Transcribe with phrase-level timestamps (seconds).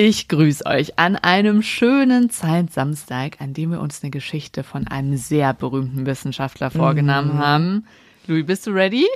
[0.00, 5.16] Ich grüße euch an einem schönen Zeitsamstag, an dem wir uns eine Geschichte von einem
[5.16, 7.38] sehr berühmten Wissenschaftler vorgenommen Mhm.
[7.40, 7.86] haben.
[8.28, 9.06] Louis, bist du ready?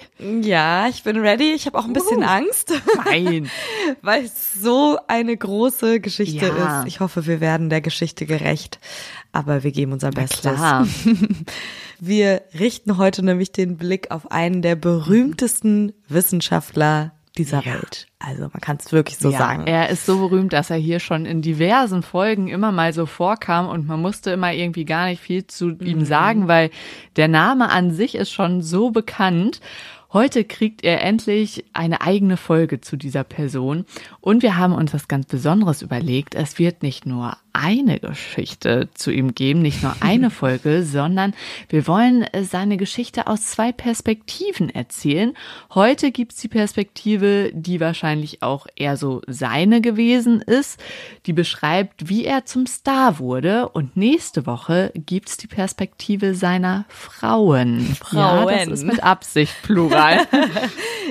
[0.41, 1.53] Ja, ich bin ready.
[1.53, 2.27] Ich habe auch ein bisschen Uh.
[2.27, 2.73] Angst,
[3.05, 3.49] Nein.
[4.03, 6.81] weil es so eine große Geschichte Ja.
[6.81, 6.89] ist.
[6.89, 8.81] Ich hoffe, wir werden der Geschichte gerecht,
[9.31, 10.41] aber wir geben unser Bestes.
[10.57, 10.89] Klar.
[12.05, 17.75] Wir richten heute nämlich den Blick auf einen der berühmtesten Wissenschaftler dieser Ja.
[17.75, 18.07] Welt.
[18.19, 19.67] Also man kann es wirklich so ja, sagen.
[19.67, 23.69] Er ist so berühmt, dass er hier schon in diversen Folgen immer mal so vorkam
[23.69, 25.81] und man musste immer irgendwie gar nicht viel zu Mhm.
[25.87, 26.71] ihm sagen, weil
[27.17, 29.61] der Name an sich ist schon so bekannt.
[30.13, 33.87] Heute kriegt er endlich eine eigene Folge zu dieser Person
[34.21, 36.35] und wir haben uns was ganz Besonderes überlegt.
[36.35, 41.35] Es wird nicht nur eine Geschichte zu ihm geben, nicht nur eine Folge, sondern
[41.69, 45.35] wir wollen äh, seine Geschichte aus zwei Perspektiven erzählen.
[45.75, 50.81] Heute gibt's die Perspektive, die wahrscheinlich auch eher so seine gewesen ist,
[51.27, 53.69] die beschreibt, wie er zum Star wurde.
[53.69, 57.81] Und nächste Woche gibt's die Perspektive seiner Frauen.
[58.13, 58.73] Ja, das Frauen.
[58.73, 60.21] ist mit Absicht plural.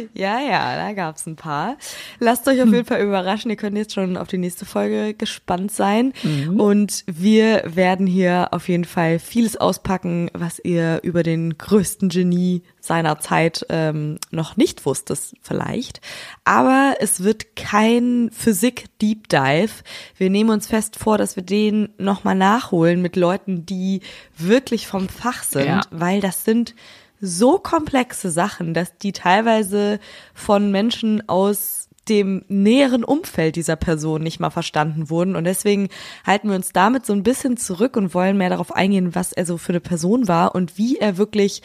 [0.13, 1.77] Ja, ja, da gab's ein paar.
[2.19, 3.51] Lasst euch auf jeden Fall überraschen.
[3.51, 6.13] Ihr könnt jetzt schon auf die nächste Folge gespannt sein.
[6.57, 12.63] Und wir werden hier auf jeden Fall vieles auspacken, was ihr über den größten Genie
[12.79, 16.01] seiner Zeit ähm, noch nicht wusstet, vielleicht.
[16.43, 19.71] Aber es wird kein Physik-Deep Dive.
[20.17, 24.01] Wir nehmen uns fest vor, dass wir den nochmal nachholen mit Leuten, die
[24.37, 25.81] wirklich vom Fach sind, Ja.
[25.91, 26.75] weil das sind
[27.23, 29.99] so komplexe Sachen, dass die teilweise
[30.33, 35.35] von Menschen aus dem näheren Umfeld dieser Person nicht mal verstanden wurden.
[35.35, 35.89] Und deswegen
[36.25, 39.45] halten wir uns damit so ein bisschen zurück und wollen mehr darauf eingehen, was er
[39.45, 41.61] so für eine Person war und wie er wirklich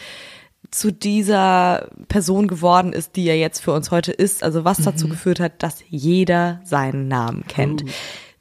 [0.71, 4.43] zu dieser Person geworden ist, die er jetzt für uns heute ist.
[4.43, 7.85] Also was dazu geführt hat, dass jeder seinen Namen kennt.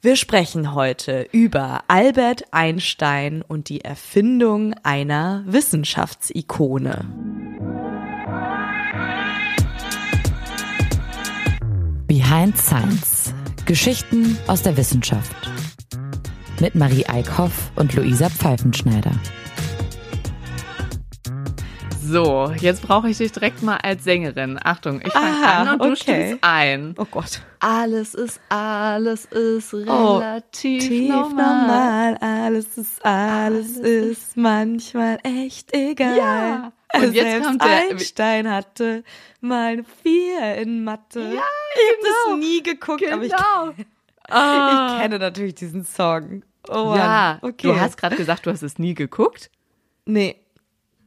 [0.02, 7.55] Wir sprechen heute über Albert Einstein und die Erfindung einer Wissenschaftsikone.
[12.06, 13.34] Behind Science.
[13.64, 15.34] Geschichten aus der Wissenschaft.
[16.60, 19.10] Mit Marie Eickhoff und Luisa Pfeifenschneider.
[22.00, 24.60] So, jetzt brauche ich dich direkt mal als Sängerin.
[24.62, 25.96] Achtung, ich fange Ah, an und du okay.
[25.96, 26.94] stimmst ein.
[26.98, 27.42] Oh Gott.
[27.58, 31.66] Alles ist, alles ist Oh, relativ Tief normal.
[31.66, 36.16] normal, alles ist, alles ist manchmal echt egal.
[36.16, 36.72] Ja.
[36.94, 39.04] Und Und jetzt Selbst kommt der- Einstein hatte
[39.40, 41.20] mal Vier in Mathe.
[41.20, 41.42] Ja, ich habe
[42.02, 42.30] genau.
[42.30, 43.74] das nie geguckt, aber ich, Genau.
[44.96, 46.42] ich kenne natürlich diesen Song.
[46.68, 46.98] Oh Mann.
[46.98, 47.68] ja, okay.
[47.68, 49.50] du hast gerade gesagt, du hast es nie geguckt.
[50.04, 50.36] nee,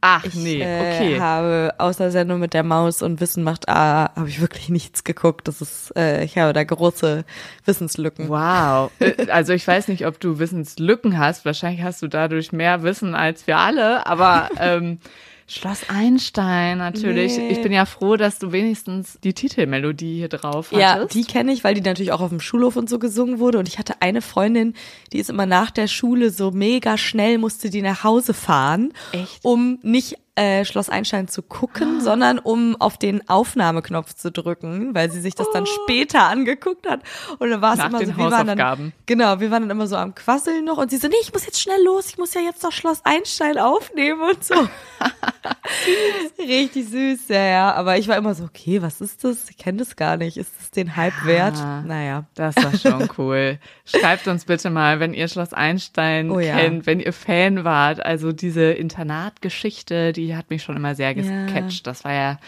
[0.02, 1.20] Ach ich nee, äh, okay.
[1.20, 5.46] habe außer Sendung mit der Maus und Wissen macht A, habe ich wirklich nichts geguckt.
[5.46, 7.26] Das ist, äh, ich habe da große
[7.66, 8.30] Wissenslücken.
[8.30, 8.90] Wow.
[9.00, 11.44] Äh, Also ich weiß nicht, ob du Wissenslücken hast.
[11.44, 14.06] Wahrscheinlich hast du dadurch mehr Wissen als wir alle.
[14.06, 15.00] Aber ähm,
[15.50, 17.36] Schloss Einstein natürlich.
[17.36, 17.48] Nee.
[17.48, 20.80] Ich bin ja froh, dass du wenigstens die Titelmelodie hier drauf hattest.
[20.80, 23.58] Ja, die kenne ich, weil die natürlich auch auf dem Schulhof und so gesungen wurde.
[23.58, 24.74] Und ich hatte eine Freundin,
[25.12, 29.44] die ist immer nach der Schule so mega schnell, musste die nach Hause fahren, Echt?
[29.44, 35.10] um nicht äh, Schloss Einstein zu gucken, sondern um auf den Aufnahmeknopf zu drücken, weil
[35.10, 37.02] sie sich das dann später angeguckt hat.
[37.38, 39.96] Und dann war es immer so, wir waren dann, genau, wir waren dann immer so
[39.96, 42.40] am Quasseln noch und sie so, nee, ich muss jetzt schnell los, ich muss ja
[42.40, 44.54] jetzt noch Schloss Einstein aufnehmen und so.
[46.38, 47.74] Richtig süß, ja, ja.
[47.74, 49.50] Aber ich war immer so, okay, was ist das?
[49.50, 50.36] Ich kenne das gar nicht.
[50.36, 51.54] Ist das den Hype wert?
[51.86, 52.24] Naja.
[52.34, 53.58] Das war schon cool.
[53.84, 56.56] Schreibt uns bitte mal, wenn ihr Schloss Einstein Oh ja.
[56.56, 58.04] kennt, wenn ihr Fan wart.
[58.04, 61.46] Also diese Internatgeschichte, die hat mich schon immer sehr Ja.
[61.46, 61.86] gecatcht.
[61.86, 62.38] Das war ja,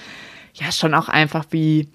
[0.55, 1.89] ja schon auch einfach wie,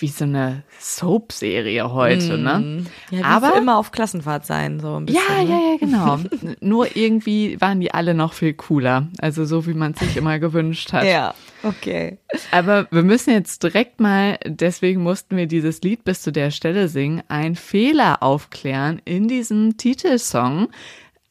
[0.00, 2.58] wie so eine Soap-Serie heute, ne?
[2.58, 2.86] Mhm.
[3.18, 5.22] Ja, Aber immer auf Klassenfahrt sein, so ein bisschen.
[5.28, 5.50] Ja, ne?
[5.50, 6.18] ja, ja, genau.
[6.60, 9.08] Nur irgendwie waren die alle noch viel cooler.
[9.18, 11.04] Also so, wie man es sich immer gewünscht hat.
[11.04, 12.16] Ja, okay.
[12.52, 16.88] Aber wir müssen jetzt direkt mal, deswegen mussten wir dieses Lied bis zu der Stelle
[16.88, 20.68] singen, einen Fehler aufklären in diesem Titelsong.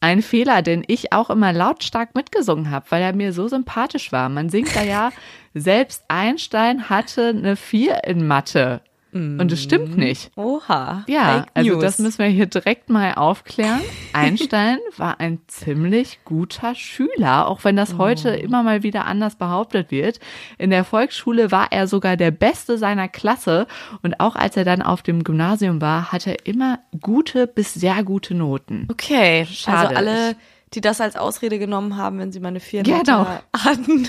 [0.02, 4.28] Ein Fehler, den ich auch immer lautstark mitgesungen habe, weil er mir so sympathisch war.
[4.28, 5.12] Man singt da ja,
[5.54, 8.80] selbst Einstein hatte eine Vier in Mathe.
[9.12, 10.30] Und es stimmt nicht.
[10.36, 11.04] Oha.
[11.06, 13.80] Ja, also das müssen wir hier direkt mal aufklären.
[14.14, 19.90] Einstein war ein ziemlich guter Schüler, auch wenn das heute immer mal wieder anders behauptet
[19.90, 20.18] wird.
[20.56, 23.66] In der Volksschule war er sogar der Beste seiner Klasse
[24.02, 28.02] und auch als er dann auf dem Gymnasium war, hatte er immer gute bis sehr
[28.04, 28.88] gute Noten.
[28.90, 29.88] Okay, Schade.
[29.88, 30.36] also alle
[30.74, 33.26] die das als Ausrede genommen haben, wenn sie meine viereinhalb Genau.
[33.56, 34.08] Hatten,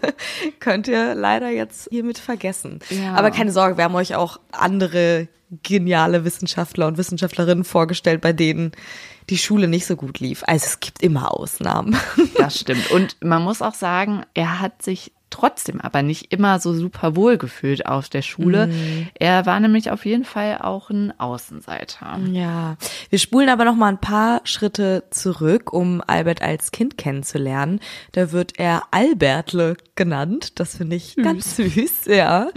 [0.60, 2.80] könnt ihr leider jetzt hiermit vergessen.
[2.90, 3.14] Ja.
[3.14, 5.28] Aber keine Sorge, wir haben euch auch andere
[5.62, 8.72] geniale Wissenschaftler und Wissenschaftlerinnen vorgestellt, bei denen
[9.30, 10.42] die Schule nicht so gut lief.
[10.46, 11.96] Also es gibt immer Ausnahmen.
[12.36, 12.90] Das stimmt.
[12.90, 17.38] Und man muss auch sagen, er hat sich trotzdem aber nicht immer so super wohl
[17.38, 18.70] gefühlt auf der Schule.
[19.14, 22.18] Er war nämlich auf jeden Fall auch ein Außenseiter.
[22.30, 22.76] Ja,
[23.10, 27.80] wir spulen aber noch mal ein paar Schritte zurück, um Albert als Kind kennenzulernen.
[28.12, 30.60] Da wird er Albertle genannt.
[30.60, 32.48] Das finde ich ganz süß, ja.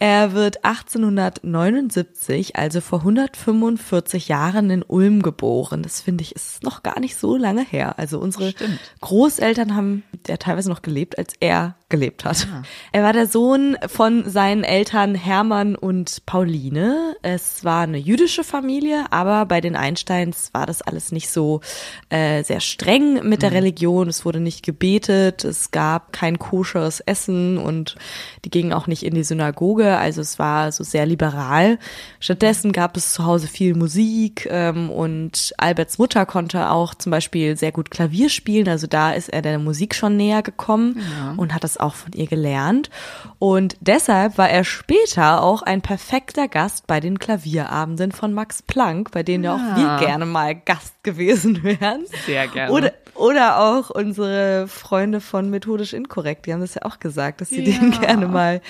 [0.00, 5.82] Er wird 1879, also vor 145 Jahren in Ulm geboren.
[5.82, 7.98] Das finde ich ist noch gar nicht so lange her.
[7.98, 8.78] Also unsere Stimmt.
[9.00, 12.46] Großeltern haben ja teilweise noch gelebt, als er gelebt hat.
[12.92, 17.16] Er war der Sohn von seinen Eltern Hermann und Pauline.
[17.22, 21.62] Es war eine jüdische Familie, aber bei den Einsteins war das alles nicht so
[22.10, 24.08] äh, sehr streng mit der Religion.
[24.08, 27.96] Es wurde nicht gebetet, es gab kein koscheres Essen und
[28.44, 29.96] die gingen auch nicht in die Synagoge.
[29.96, 31.78] Also es war so sehr liberal.
[32.20, 37.56] Stattdessen gab es zu Hause viel Musik ähm, und Alberts Mutter konnte auch zum Beispiel
[37.56, 38.68] sehr gut Klavier spielen.
[38.68, 41.00] Also da ist er der Musik schon näher gekommen
[41.38, 42.90] und hat das auch von ihr gelernt.
[43.38, 49.10] Und deshalb war er später auch ein perfekter Gast bei den Klavierabenden von Max Planck,
[49.10, 49.98] bei denen ja auch wir Ah.
[50.00, 52.04] gerne mal Gast gewesen wären.
[52.26, 52.72] Sehr gerne.
[52.72, 57.48] Oder, oder auch unsere Freunde von Methodisch Inkorrekt, die haben das ja auch gesagt, dass
[57.50, 57.78] sie Ja.
[57.78, 58.60] den gerne mal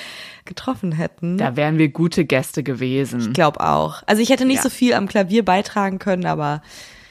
[0.44, 1.36] getroffen hätten.
[1.38, 3.20] Da wären wir gute Gäste gewesen.
[3.20, 4.02] Ich glaube auch.
[4.06, 4.62] Also ich hätte nicht Ja.
[4.62, 6.62] so viel am Klavier beitragen können, aber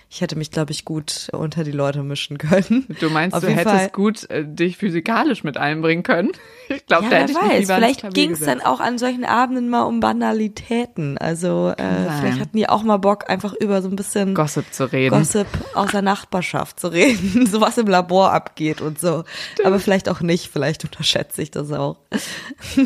[0.10, 2.86] ich hätte mich, glaube ich, gut unter die Leute mischen können.
[3.00, 3.90] Du meinst, Auf du hättest Fall.
[3.90, 6.32] gut äh, dich physikalisch mit einbringen können?
[6.70, 7.60] Ich glaube, Ja, da hätte ich weiß.
[7.62, 11.18] lieber Vielleicht ging es dann auch an solchen Abenden mal um Banalitäten.
[11.18, 12.18] Also äh, sein.
[12.20, 15.18] vielleicht hatten die auch mal Bock, einfach über so ein bisschen Gossip zu reden.
[15.18, 19.24] Gossip aus der Nachbarschaft zu reden, so was im Labor abgeht und so.
[19.64, 22.00] Aber vielleicht auch nicht, vielleicht unterschätze ich das auch.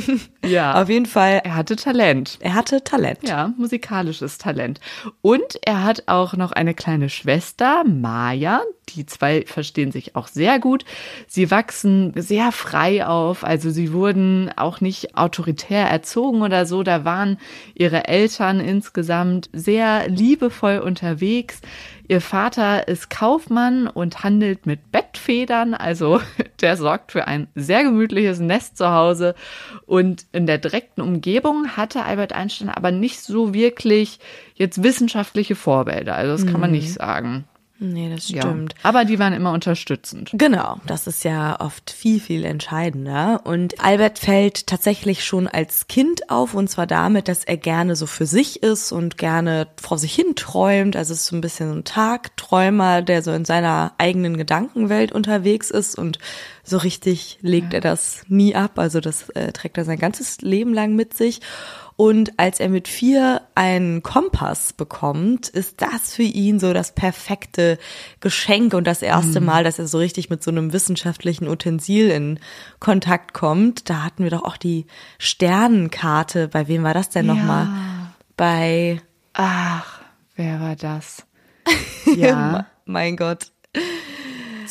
[0.43, 0.81] Ja.
[0.81, 2.37] Auf jeden Fall, Er hatte Talent.
[2.41, 3.19] er hatte Talent.
[3.27, 4.79] Ja, musikalisches Talent.
[5.21, 8.61] Und er hat auch noch eine kleine Schwester, Maya.
[8.89, 10.85] Die zwei verstehen sich auch sehr gut.
[11.27, 13.43] Sie wachsen sehr frei auf.
[13.43, 16.83] Also sie wurden auch nicht autoritär erzogen oder so.
[16.83, 17.37] Da waren
[17.73, 21.61] ihre Eltern insgesamt sehr liebevoll unterwegs.
[22.11, 26.19] Ihr Vater ist Kaufmann und handelt mit Bettfedern, also
[26.59, 29.33] der sorgt für ein sehr gemütliches Nest zu Hause.
[29.85, 34.19] Und in der direkten Umgebung hatte Albert Einstein aber nicht so wirklich
[34.55, 36.15] jetzt wissenschaftliche Vorbilder.
[36.15, 37.45] Also das kann man nicht sagen.
[37.83, 38.43] Nee, das Ja.
[38.43, 38.75] stimmt.
[38.83, 40.29] Aber die waren immer unterstützend.
[40.33, 43.41] Genau, das ist ja oft viel, viel entscheidender.
[43.43, 48.05] Und Albert fällt tatsächlich schon als Kind auf, und zwar damit, dass er gerne so
[48.05, 50.95] für sich ist und gerne vor sich hin träumt.
[50.95, 55.11] Also es ist so ein bisschen so ein Tagträumer, der so in seiner eigenen Gedankenwelt
[55.11, 56.19] unterwegs ist und
[56.63, 58.77] so richtig legt er das nie ab.
[58.77, 61.41] Also das äh, trägt er sein ganzes Leben lang mit sich.
[62.01, 67.77] Und als er mit vier einen Kompass bekommt, ist das für ihn so das perfekte
[68.21, 72.39] Geschenk und das erste Mal, dass er so richtig mit so einem wissenschaftlichen Utensil in
[72.79, 73.87] Kontakt kommt.
[73.87, 74.87] Da hatten wir doch auch die
[75.19, 76.47] Sternenkarte.
[76.47, 77.67] Bei wem war das denn nochmal?
[78.35, 78.99] Bei,
[79.33, 80.01] Ach,
[80.35, 81.23] wer war das?
[82.15, 83.51] Ja, mein Gott.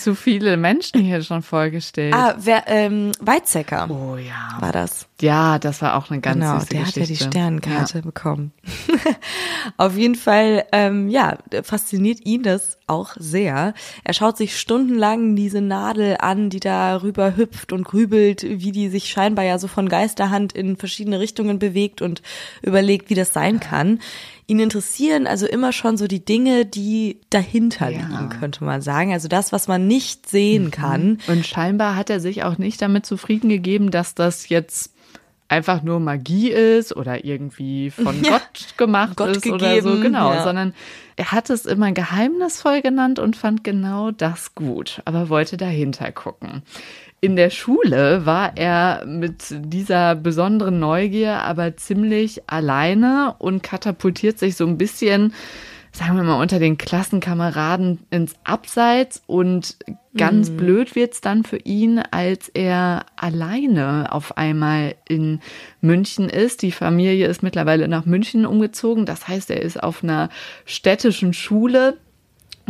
[0.02, 2.14] Zu viele Menschen hier schon vorgestellt.
[2.14, 4.56] Ah, wer, ähm, Weizsäcker oh ja.
[4.60, 5.06] war das.
[5.20, 8.52] Ja, das war auch eine ganz Genau, süße der hat ja die Sternenkarte bekommen.
[9.76, 13.72] Auf jeden Fall, ähm, ja, fasziniert ihn das auch sehr.
[14.04, 18.88] Er schaut sich stundenlang diese Nadel an, die da rüber hüpft und grübelt, wie die
[18.88, 22.20] sich scheinbar ja so von Geisterhand in verschiedene Richtungen bewegt und
[22.62, 24.00] überlegt, wie das sein kann.
[24.46, 28.00] Ihn interessieren also immer schon so die Dinge, die dahinter Ja.
[28.00, 28.10] Mhm.
[28.10, 29.12] liegen, könnte man sagen.
[29.12, 31.18] Also das, was man nicht sehen kann.
[31.28, 34.92] Und scheinbar hat er sich auch nicht damit zufrieden gegeben, dass das jetzt
[35.50, 40.02] einfach nur Magie ist oder irgendwie von Ja, Gott gemacht Gott ist oder so, gegeben,
[40.02, 40.44] genau, ja.
[40.44, 40.74] sondern
[41.20, 46.62] er hat es immer geheimnisvoll genannt und fand genau das gut, aber wollte dahinter gucken.
[47.20, 54.56] In der Schule war er mit dieser besonderen Neugier aber ziemlich alleine und katapultiert sich
[54.56, 55.34] so ein bisschen
[55.92, 59.76] sagen wir mal, unter den Klassenkameraden ins Abseits und
[60.16, 65.40] ganz blöd wird's dann für ihn, als er alleine auf einmal in
[65.80, 66.62] München ist.
[66.62, 69.06] Die Familie ist mittlerweile nach München umgezogen.
[69.06, 70.28] Das heißt, er ist auf einer
[70.64, 71.96] städtischen Schule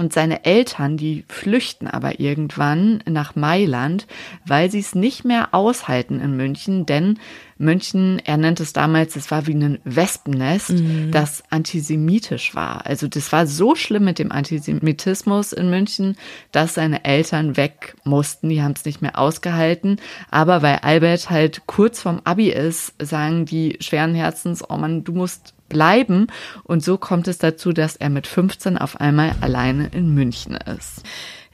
[0.00, 4.06] Und seine Eltern, die flüchten aber irgendwann nach Mailand,
[4.46, 7.18] weil sie es nicht mehr aushalten in München, denn
[7.58, 11.10] München, er nennt es damals, es war wie ein Wespennest, mhm.
[11.10, 12.86] das antisemitisch war.
[12.86, 16.16] Also das war so schlimm mit dem Antisemitismus in München,
[16.50, 18.48] dass seine Eltern weg mussten.
[18.48, 20.00] Die haben es nicht mehr ausgehalten.
[20.30, 25.12] Aber weil Albert halt kurz vorm Abi ist, sagen die schweren Herzens, oh Mann, du
[25.12, 26.26] musst bleiben.
[26.64, 31.02] Und so kommt es dazu, dass er mit 15 auf einmal alleine in München ist.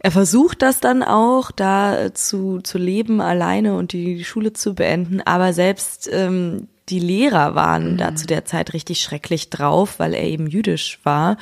[0.00, 5.20] Er versucht das dann auch, da zu, zu leben alleine und die Schule zu beenden,
[5.25, 7.96] aber selbst ähm, die Lehrer waren mhm.
[7.96, 11.37] da zu der Zeit richtig schrecklich drauf, weil er eben jüdisch war.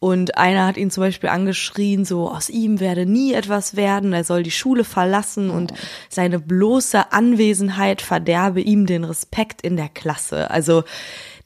[0.00, 4.22] Und einer hat ihn zum Beispiel angeschrien, so aus ihm werde nie etwas werden, er
[4.22, 5.74] soll die Schule verlassen und
[6.08, 10.52] seine bloße Anwesenheit verderbe ihm den Respekt in der Klasse.
[10.52, 10.84] Also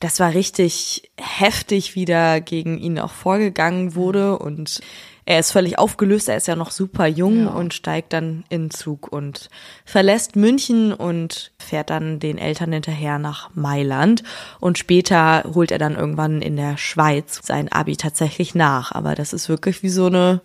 [0.02, 4.80] das war richtig heftig, wie da gegen ihn auch vorgegangen wurde und
[5.24, 7.50] er ist völlig aufgelöst, er ist ja noch super jung ja.
[7.50, 9.48] und steigt dann in Zug und
[9.84, 14.24] verlässt München und fährt dann den Eltern hinterher nach Mailand
[14.58, 19.32] und später holt er dann irgendwann in der Schweiz sein Abi tatsächlich nach, aber das
[19.32, 20.40] ist wirklich wie so eine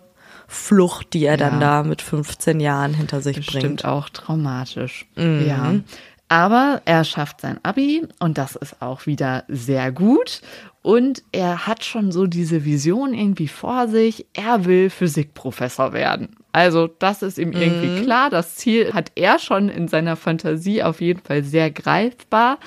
[0.46, 1.50] Flucht, die er ja.
[1.50, 3.84] dann da mit 15 Jahren hinter sich Bestimmt bringt.
[3.84, 5.06] auch traumatisch.
[5.14, 5.46] Mhm.
[5.46, 5.74] Ja.
[6.28, 10.42] Aber er schafft sein Abi und das ist auch wieder sehr gut.
[10.82, 14.26] Und er hat schon so diese Vision irgendwie vor sich.
[14.34, 16.36] Er will Physikprofessor werden.
[16.52, 18.04] Also das ist ihm irgendwie mhm.
[18.04, 18.30] klar.
[18.30, 22.58] Das Ziel hat er schon in seiner Fantasie auf jeden Fall sehr greifbar.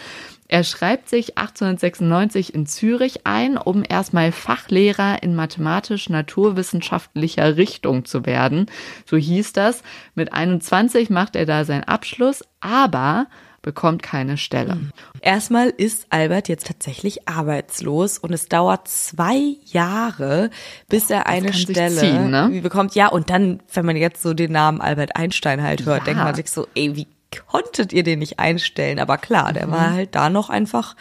[0.47, 8.65] Er schreibt sich 1896 in Zürich ein, um erstmal Fachlehrer in mathematisch-naturwissenschaftlicher Richtung zu werden.
[9.05, 9.81] So hieß das.
[10.13, 13.27] Mit 21 macht er da seinen Abschluss, aber
[13.61, 14.75] bekommt keine Stelle.
[14.75, 14.91] Mhm.
[15.21, 20.49] Erstmal ist Albert jetzt tatsächlich arbeitslos und es dauert zwei Jahre,
[20.89, 22.61] bis er eine Stelle ziehen, ne?
[22.61, 22.95] bekommt.
[22.95, 26.05] Ja, und dann, wenn man jetzt so den Namen Albert Einstein halt hört, ja.
[26.05, 27.07] denkt man sich so, ey, wie
[27.47, 28.99] konntet ihr den nicht einstellen?
[28.99, 29.71] Aber klar, der mhm.
[29.71, 30.95] war halt da noch einfach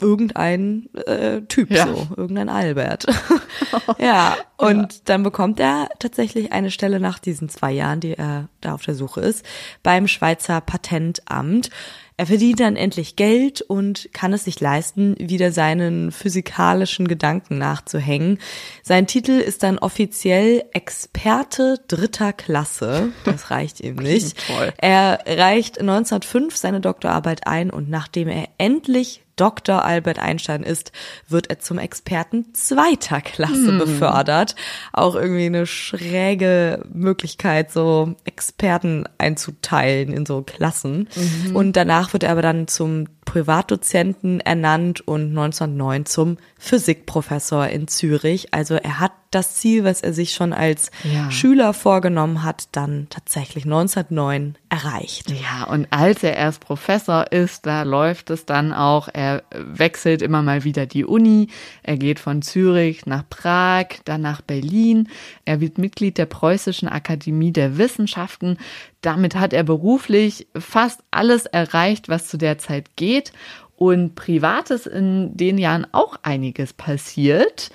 [0.00, 1.86] irgendein äh, Typ ja.
[1.86, 3.06] so, irgendein Albert.
[3.98, 5.00] ja, und ja.
[5.04, 8.94] dann bekommt er tatsächlich eine Stelle nach diesen zwei Jahren, die er da auf der
[8.94, 9.44] Suche ist,
[9.82, 11.70] beim Schweizer Patentamt.
[12.18, 18.38] Er verdient dann endlich Geld und kann es sich leisten, wieder seinen physikalischen Gedanken nachzuhängen.
[18.82, 23.10] Sein Titel ist dann offiziell Experte dritter Klasse.
[23.24, 24.34] Das reicht ihm nicht.
[24.78, 29.84] Er reicht 1905 seine Doktorarbeit ein und nachdem er endlich Dr.
[29.84, 30.92] Albert Einstein ist,
[31.28, 33.78] wird er zum Experten zweiter Klasse hm.
[33.78, 34.56] befördert.
[34.92, 41.08] Auch irgendwie eine schräge Möglichkeit, so Experten einzuteilen in so Klassen.
[41.14, 41.54] Mhm.
[41.54, 48.54] Und danach wird er aber dann zum Privatdozenten ernannt und 1909 zum Physikprofessor in Zürich.
[48.54, 51.30] Also er hat das Ziel, was er sich schon als ja.
[51.30, 55.30] Schüler vorgenommen hat, dann tatsächlich 1909 erreicht.
[55.30, 59.08] Ja, und als er erst Professor ist, da läuft es dann auch.
[59.12, 61.48] Er wechselt immer mal wieder die Uni.
[61.82, 65.08] Er geht von Zürich nach Prag, dann nach Berlin.
[65.44, 68.56] Er wird Mitglied der Preußischen Akademie der Wissenschaften.
[69.02, 73.32] Damit hat er beruflich fast alles erreicht, was zu der Zeit geht
[73.76, 77.70] und Privates in den Jahren auch einiges passiert.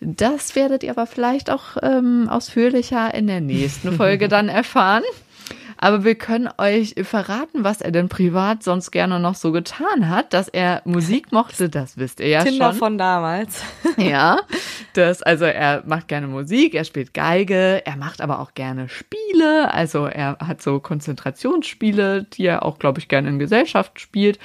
[0.00, 5.04] Das werdet ihr aber vielleicht auch ähm, ausführlicher in der nächsten Folge dann erfahren.
[5.76, 10.32] Aber wir können euch verraten, was er denn privat sonst gerne noch so getan hat.
[10.32, 12.78] Dass er Musik mochte, das wisst ihr ja Kinder schon.
[12.78, 13.62] von damals.
[13.98, 14.38] ja,
[14.94, 19.72] das, also er macht gerne Musik, er spielt Geige, er macht aber auch gerne Spiele.
[19.74, 24.38] Also er hat so Konzentrationsspiele, die er auch, glaube ich, gerne in Gesellschaft spielt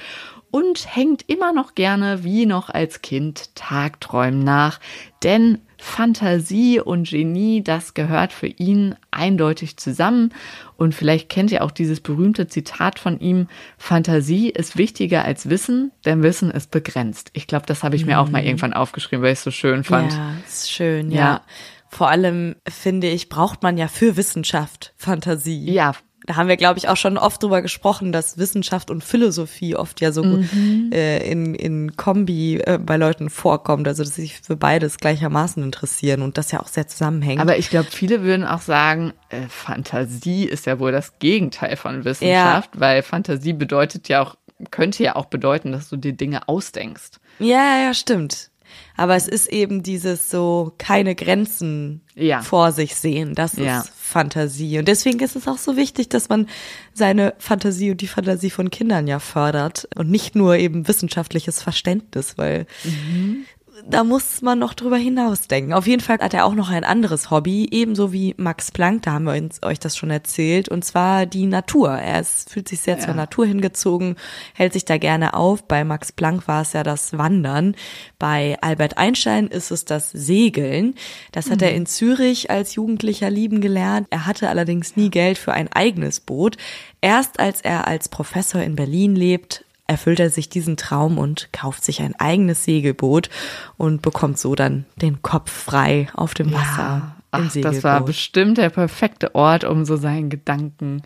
[0.50, 4.80] und hängt immer noch gerne wie noch als Kind Tagträumen nach,
[5.22, 10.32] denn Fantasie und Genie, das gehört für ihn eindeutig zusammen.
[10.76, 15.90] Und vielleicht kennt ihr auch dieses berühmte Zitat von ihm, Fantasie ist wichtiger als Wissen,
[16.04, 17.30] denn Wissen ist begrenzt.
[17.32, 18.48] Ich glaube, das habe ich mir auch mal mhm.
[18.48, 20.12] irgendwann aufgeschrieben, weil ich es so schön fand.
[20.12, 21.18] Ja, ist schön, ja.
[21.18, 21.40] ja.
[21.88, 25.72] Vor allem finde ich, braucht man ja für Wissenschaft Fantasie.
[25.72, 25.94] Ja,
[26.26, 30.00] da haben wir, glaube ich, auch schon oft drüber gesprochen, dass Wissenschaft und Philosophie oft
[30.00, 30.90] ja so mhm.
[30.92, 35.62] äh, in, in Kombi äh, bei Leuten vorkommt, also dass sie sich für beides gleichermaßen
[35.62, 37.40] interessieren und das ja auch sehr zusammenhängt.
[37.40, 42.04] Aber ich glaube, viele würden auch sagen, äh, Fantasie ist ja wohl das Gegenteil von
[42.04, 42.80] Wissenschaft, ja.
[42.80, 44.36] weil Fantasie bedeutet ja auch,
[44.70, 47.18] könnte ja auch bedeuten, dass du dir Dinge ausdenkst.
[47.38, 48.50] Ja, ja, stimmt.
[48.96, 52.42] Aber es ist eben dieses so keine Grenzen ja.
[52.42, 53.34] vor sich sehen.
[53.34, 53.84] Das ja.
[54.10, 54.78] Fantasie.
[54.78, 56.46] Und deswegen ist es auch so wichtig, dass man
[56.92, 62.36] seine Fantasie und die Fantasie von Kindern ja fördert und nicht nur eben wissenschaftliches Verständnis,
[62.36, 63.44] weil mhm.
[63.88, 65.72] Da muss man noch drüber hinausdenken.
[65.72, 69.12] Auf jeden Fall hat er auch noch ein anderes Hobby, ebenso wie Max Planck, da
[69.12, 71.90] haben wir uns, euch das schon erzählt, und zwar die Natur.
[71.90, 73.04] Er ist, fühlt sich sehr ja.
[73.04, 74.16] zur Natur hingezogen,
[74.54, 75.64] hält sich da gerne auf.
[75.64, 77.74] Bei Max Planck war es ja das Wandern.
[78.18, 80.94] Bei Albert Einstein ist es das Segeln.
[81.32, 81.66] Das hat mhm.
[81.66, 84.06] er in Zürich als Jugendlicher lieben gelernt.
[84.10, 86.56] Er hatte allerdings nie Geld für ein eigenes Boot.
[87.00, 91.84] Erst als er als Professor in Berlin lebt, erfüllt er sich diesen Traum und kauft
[91.84, 93.28] sich ein eigenes Segelboot
[93.76, 96.78] und bekommt so dann den Kopf frei auf dem Wasser.
[96.78, 97.16] Ja.
[97.32, 101.02] Ach, das war bestimmt der perfekte Ort, um so seinen Gedanken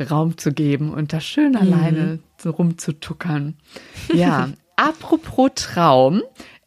[0.00, 1.56] Raum zu geben und da schön mhm.
[1.58, 3.54] alleine so rumzutuckern.
[4.14, 6.22] Ja, apropos Traum.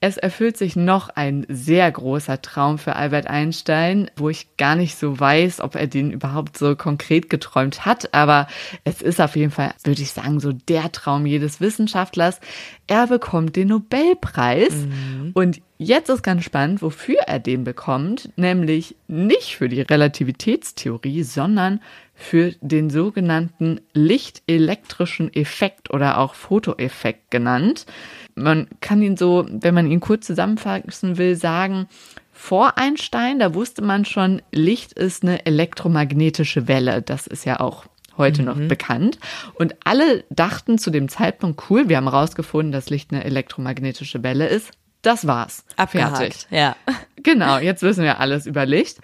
[0.06, 5.00] Es erfüllt sich noch ein sehr großer Traum für Albert Einstein, wo ich gar nicht
[5.00, 8.48] so weiß, ob er den überhaupt so konkret geträumt hat, aber
[8.84, 12.40] es ist auf jeden Fall, würde ich sagen, so der Traum jedes Wissenschaftlers.
[12.86, 15.32] Er bekommt den Nobelpreis mhm.
[15.34, 21.82] und jetzt ist ganz spannend, wofür er den bekommt, nämlich nicht für die Relativitätstheorie, sondern
[22.14, 27.88] für den sogenannten lichtelektrischen Effekt oder auch Fotoeffekt genannt
[28.36, 31.88] man kann ihn so, wenn man ihn kurz zusammenfassen will, sagen,
[32.32, 37.02] vor Einstein, da wusste man schon, Licht ist eine elektromagnetische Welle.
[37.02, 37.86] Das ist ja auch
[38.18, 38.48] heute mhm.
[38.48, 39.20] noch bekannt.
[39.54, 44.48] Und alle dachten zu dem Zeitpunkt, cool, wir haben herausgefunden, dass Licht eine elektromagnetische Welle
[44.48, 44.72] ist.
[45.02, 45.66] Das war's.
[45.78, 46.18] Abgehakt.
[46.18, 46.48] Fertig.
[46.50, 46.76] Ja.
[47.24, 49.00] Genau, jetzt wissen wir alles über Licht.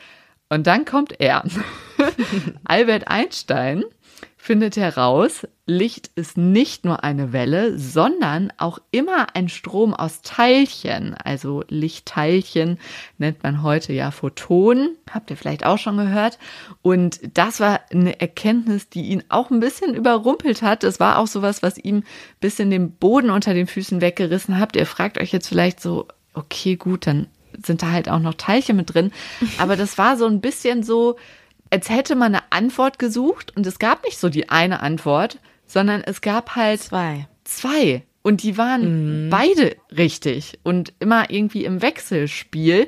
[0.48, 1.44] Und dann kommt er.
[2.66, 3.84] Albert Einstein
[4.42, 11.14] findet heraus, Licht ist nicht nur eine Welle, sondern auch immer ein Strom aus Teilchen.
[11.14, 12.80] Also Lichtteilchen
[13.20, 14.98] nennt man heute ja Photonen.
[15.12, 16.40] Habt ihr vielleicht auch schon gehört.
[16.82, 20.84] Und das war eine Erkenntnis, die ihn auch ein bisschen überrumpelt hat.
[20.84, 22.04] Es war auch sowas, was ihm
[22.40, 24.76] bis in den Boden unter den Füßen weggerissen hat.
[24.76, 27.28] Ihr fragt euch jetzt vielleicht so, okay, gut, dann
[27.64, 29.12] sind da halt auch noch Teilchen mit drin.
[29.60, 31.18] Aber das war so ein bisschen so,
[31.72, 36.02] als hätte man eine Antwort gesucht und es gab nicht so die eine Antwort, sondern
[36.02, 37.28] es gab halt zwei.
[37.44, 38.04] Zwei.
[38.24, 39.30] Und die waren mhm.
[39.30, 42.88] beide richtig und immer irgendwie im Wechselspiel.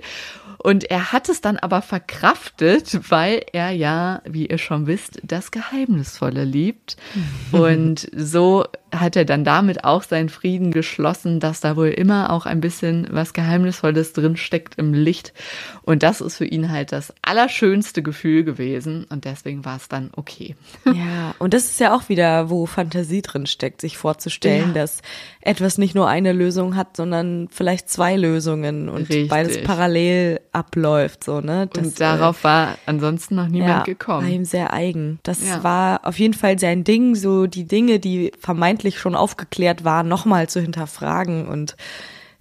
[0.59, 5.51] Und er hat es dann aber verkraftet, weil er ja, wie ihr schon wisst, das
[5.51, 6.95] Geheimnisvolle liebt.
[7.51, 12.45] Und so hat er dann damit auch seinen Frieden geschlossen, dass da wohl immer auch
[12.45, 15.33] ein bisschen was Geheimnisvolles drin steckt im Licht.
[15.81, 19.05] Und das ist für ihn halt das allerschönste Gefühl gewesen.
[19.09, 20.55] Und deswegen war es dann okay.
[20.93, 24.81] Ja, und das ist ja auch wieder, wo Fantasie drin steckt, sich vorzustellen, ja.
[24.81, 25.01] dass
[25.41, 29.27] etwas nicht nur eine Lösung hat, sondern vielleicht zwei Lösungen und Richtig.
[29.27, 31.67] beides parallel abläuft, so, ne?
[31.73, 34.27] Das, und darauf äh, war ansonsten noch niemand ja, gekommen.
[34.27, 35.19] War ihm sehr eigen.
[35.23, 35.63] Das ja.
[35.63, 40.03] war auf jeden Fall sein Ding, so die Dinge, die vermeintlich vermeintlich schon aufgeklärt war,
[40.03, 41.75] nochmal zu hinterfragen und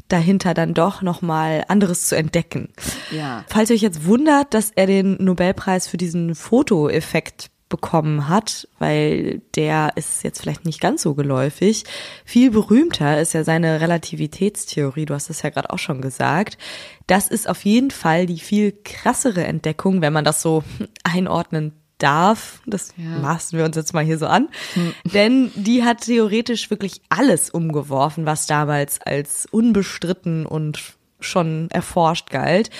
[0.09, 2.68] dahinter dann doch nochmal anderes zu entdecken.
[3.11, 3.44] Ja.
[3.48, 9.40] Falls ihr euch jetzt wundert, dass er den Nobelpreis für diesen Fotoeffekt bekommen hat, weil
[9.55, 11.85] der ist jetzt vielleicht nicht ganz so geläufig.
[12.26, 16.59] Viel berühmter ist ja seine Relativitätstheorie, du hast es ja gerade auch schon gesagt.
[17.07, 20.62] Das ist auf jeden Fall die viel krassere Entdeckung, wenn man das so
[21.05, 22.60] einordnen darf.
[22.66, 23.18] Das ja.
[23.18, 24.48] maßen wir uns jetzt mal hier so an.
[24.74, 24.94] Hm.
[25.04, 30.80] Denn die hat theoretisch wirklich alles umgeworfen, was damals als unbestritten und
[31.20, 32.70] schon erforscht galt.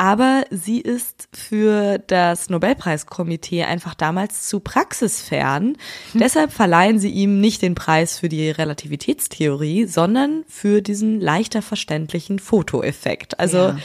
[0.00, 5.76] Aber sie ist für das Nobelpreiskomitee einfach damals zu praxisfern.
[6.12, 6.20] Hm.
[6.20, 12.38] Deshalb verleihen sie ihm nicht den Preis für die Relativitätstheorie, sondern für diesen leichter verständlichen
[12.38, 13.40] Fotoeffekt.
[13.40, 13.78] Also ja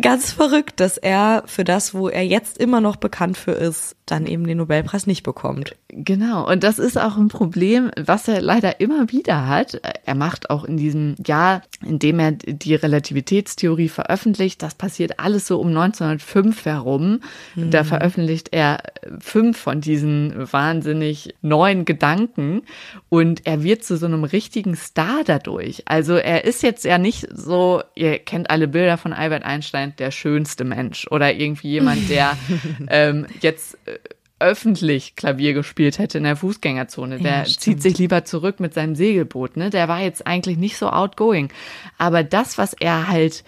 [0.00, 4.26] ganz verrückt, dass er für das, wo er jetzt immer noch bekannt für ist, dann
[4.26, 5.74] eben den Nobelpreis nicht bekommt.
[5.88, 9.80] Genau, und das ist auch ein Problem, was er leider immer wieder hat.
[10.04, 15.46] Er macht auch in diesem Jahr, in dem er die Relativitätstheorie veröffentlicht, das passiert alles
[15.46, 17.20] so um 1905 herum.
[17.54, 17.70] Mhm.
[17.70, 18.78] Da veröffentlicht er
[19.18, 22.62] fünf von diesen wahnsinnig neuen Gedanken
[23.08, 25.82] und er wird zu so einem richtigen Star dadurch.
[25.86, 30.10] Also er ist jetzt ja nicht so, ihr kennt alle Bilder von Albert Einstein, der
[30.10, 32.36] schönste Mensch oder irgendwie jemand, der
[32.88, 33.98] ähm, jetzt äh,
[34.38, 37.18] öffentlich Klavier gespielt hätte in der Fußgängerzone.
[37.18, 39.56] Der ja, zieht sich lieber zurück mit seinem Segelboot.
[39.56, 39.70] Ne?
[39.70, 41.50] Der war jetzt eigentlich nicht so outgoing.
[41.96, 43.44] Aber das, was er halt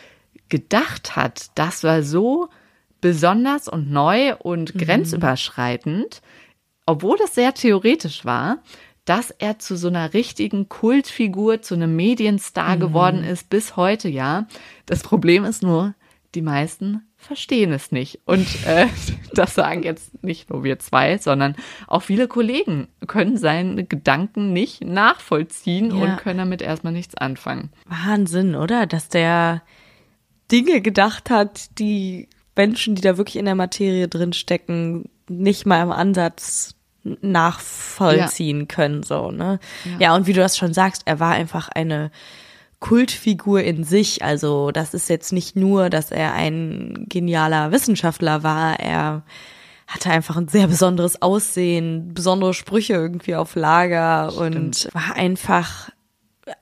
[0.48, 2.48] gedacht hat, das war so
[3.00, 4.78] besonders und neu und mhm.
[4.78, 6.22] grenzüberschreitend,
[6.86, 8.58] obwohl das sehr theoretisch war,
[9.04, 12.80] dass er zu so einer richtigen Kultfigur, zu einem Medienstar mhm.
[12.80, 14.46] geworden ist, bis heute ja.
[14.86, 15.94] Das Problem ist nur,
[16.34, 18.20] die meisten verstehen es nicht.
[18.26, 18.86] Und äh,
[19.34, 24.84] das sagen jetzt nicht nur wir zwei, sondern auch viele Kollegen können seine Gedanken nicht
[24.84, 26.04] nachvollziehen Ja.
[26.04, 27.70] und können damit erstmal nichts anfangen.
[27.86, 28.86] Wahnsinn, oder?
[28.86, 29.62] Dass der
[30.52, 35.82] Dinge gedacht hat, die Menschen, die da wirklich in der Materie drin stecken, nicht mal
[35.82, 36.74] im Ansatz
[37.58, 39.58] nachvollziehen können, so, ne?
[39.98, 40.14] Ja.
[40.14, 42.10] und wie du das schon sagst, er war einfach eine
[42.80, 44.22] Kultfigur in sich.
[44.22, 49.22] Also, das ist jetzt nicht nur, dass er ein genialer Wissenschaftler war, er
[49.86, 55.90] hatte einfach ein sehr besonderes Aussehen, besondere Sprüche irgendwie auf Lager und war einfach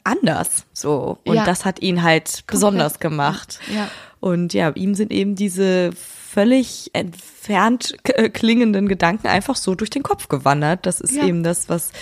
[0.04, 1.44] anders so und Ja.
[1.44, 3.58] das hat ihn halt besonders gemacht.
[3.74, 3.88] Ja.
[4.20, 5.90] Und ja, ihm sind eben diese
[6.36, 10.84] völlig entfernt k- klingenden Gedanken einfach so durch den Kopf gewandert.
[10.84, 11.24] Das ist Ja.
[11.24, 11.92] eben das, was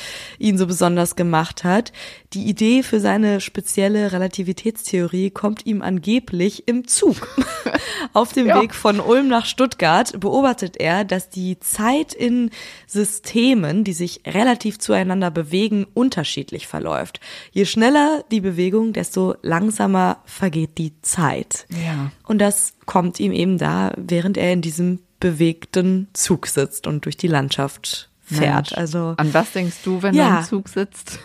[0.41, 1.93] ihn so besonders gemacht hat.
[2.33, 7.29] Die Idee für seine spezielle Relativitätstheorie kommt ihm angeblich im Zug.
[8.13, 8.61] Auf dem Ja.
[8.61, 12.51] Weg von Ulm nach Stuttgart beobachtet er, dass die Zeit in
[12.89, 17.21] Systemen, die sich relativ zueinander bewegen, unterschiedlich verläuft.
[17.53, 21.67] Je schneller die Bewegung, desto langsamer vergeht die Zeit.
[21.71, 22.11] Ja.
[22.27, 27.17] Und das kommt ihm eben da, während er in diesem bewegten Zug sitzt und durch
[27.17, 28.71] die Landschaft fährt.
[28.71, 28.73] Mensch.
[28.75, 30.31] Also An was denkst du, wenn Ja.
[30.31, 31.19] du im Zug sitzt?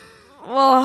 [0.52, 0.84] oh,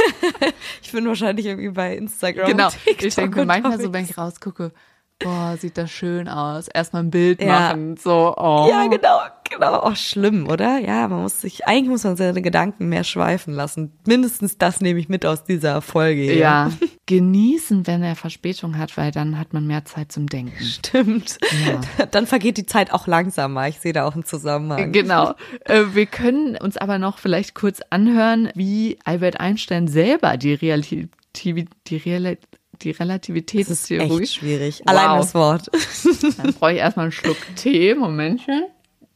[0.82, 2.46] ich bin wahrscheinlich irgendwie bei Instagram.
[2.50, 2.68] Genau.
[2.70, 4.72] TikTok Ich denke manchmal so, wenn ich rausgucke,
[5.18, 6.68] boah, sieht das schön aus.
[6.68, 7.46] Erstmal ein Bild Ja.
[7.46, 7.96] machen.
[7.96, 8.66] So, oh.
[8.70, 9.86] Ja, genau, genau.
[9.86, 10.78] Oh, schlimm, oder?
[10.78, 13.92] Ja, man muss sich, eigentlich muss man seine Gedanken mehr schweifen lassen.
[14.06, 16.22] Mindestens das nehme ich mit aus dieser Folge.
[16.22, 16.36] hier.
[16.36, 16.70] Ja.
[17.06, 20.60] Genießen, wenn er Verspätung hat, weil dann hat man mehr Zeit zum Denken.
[20.60, 21.38] Stimmt.
[22.10, 23.68] Dann vergeht die Zeit auch langsamer.
[23.68, 24.90] Ich sehe da auch einen Zusammenhang.
[24.90, 25.34] Genau.
[25.66, 31.08] Äh, Wir können uns aber noch vielleicht kurz anhören, wie Albert Einstein selber die Relativ
[31.36, 31.66] die,
[31.96, 32.38] Real
[32.82, 34.22] die Das ist Relativitätstheorie.
[34.22, 34.80] echt schwierig.
[34.80, 34.88] Wow.
[34.88, 35.70] Allein das Wort.
[36.38, 37.94] Dann brauche ich erstmal einen Schluck Tee.
[37.94, 38.64] Momentchen.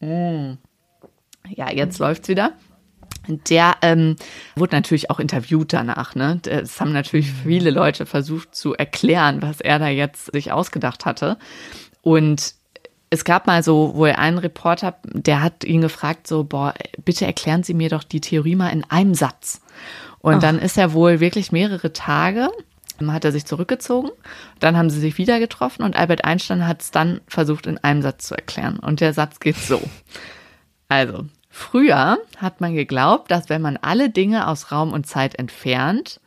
[0.00, 0.58] Mm.
[1.48, 2.52] Ja, jetzt läuft's wieder.
[3.48, 4.16] Der ähm,
[4.56, 6.14] wurde natürlich auch interviewt danach.
[6.14, 6.40] Ne?
[6.46, 11.38] Es haben natürlich viele Leute versucht zu erklären, was er da jetzt sich ausgedacht hatte.
[12.02, 12.54] Und
[13.10, 17.64] es gab mal so wohl einen Reporter, der hat ihn gefragt, so, boah, bitte erklären
[17.64, 19.60] Sie mir doch die Theorie mal in einem Satz.
[20.20, 22.50] Und dann ist er wohl wirklich mehrere Tage,
[23.08, 24.10] hat er sich zurückgezogen,
[24.58, 28.02] dann haben sie sich wieder getroffen und Albert Einstein hat es dann versucht in einem
[28.02, 28.78] Satz zu erklären.
[28.78, 29.80] Und der Satz geht so.
[30.88, 36.20] Also, früher hat man geglaubt, dass wenn man alle Dinge aus Raum und Zeit entfernt,